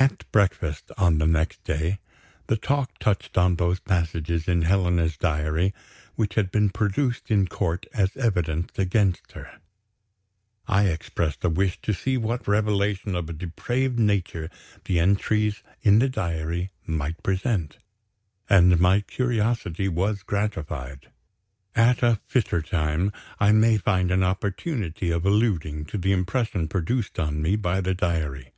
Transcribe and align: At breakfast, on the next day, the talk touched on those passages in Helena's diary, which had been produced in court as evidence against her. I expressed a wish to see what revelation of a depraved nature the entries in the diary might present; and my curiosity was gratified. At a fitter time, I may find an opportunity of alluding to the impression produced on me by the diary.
At 0.00 0.28
breakfast, 0.32 0.90
on 0.98 1.18
the 1.18 1.26
next 1.28 1.62
day, 1.62 2.00
the 2.48 2.56
talk 2.56 2.98
touched 2.98 3.38
on 3.38 3.54
those 3.54 3.78
passages 3.78 4.48
in 4.48 4.62
Helena's 4.62 5.16
diary, 5.16 5.72
which 6.16 6.34
had 6.34 6.50
been 6.50 6.68
produced 6.68 7.30
in 7.30 7.46
court 7.46 7.86
as 7.94 8.16
evidence 8.16 8.76
against 8.76 9.30
her. 9.34 9.60
I 10.66 10.88
expressed 10.88 11.44
a 11.44 11.48
wish 11.48 11.80
to 11.82 11.94
see 11.94 12.16
what 12.16 12.48
revelation 12.48 13.14
of 13.14 13.30
a 13.30 13.32
depraved 13.32 14.00
nature 14.00 14.50
the 14.86 14.98
entries 14.98 15.62
in 15.80 16.00
the 16.00 16.08
diary 16.08 16.72
might 16.84 17.22
present; 17.22 17.78
and 18.50 18.80
my 18.80 19.02
curiosity 19.02 19.86
was 19.88 20.24
gratified. 20.24 21.08
At 21.76 22.02
a 22.02 22.18
fitter 22.26 22.62
time, 22.62 23.12
I 23.38 23.52
may 23.52 23.78
find 23.78 24.10
an 24.10 24.24
opportunity 24.24 25.12
of 25.12 25.24
alluding 25.24 25.84
to 25.84 25.98
the 25.98 26.10
impression 26.10 26.66
produced 26.66 27.20
on 27.20 27.40
me 27.40 27.54
by 27.54 27.80
the 27.80 27.94
diary. 27.94 28.54